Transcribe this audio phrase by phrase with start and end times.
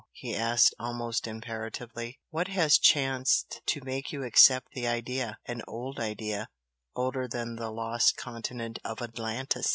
[0.13, 5.99] he asked, almost imperatively "What has chanced to make you accept the idea an old
[5.99, 6.49] idea,
[6.95, 9.69] older than the lost continent of Atlantis!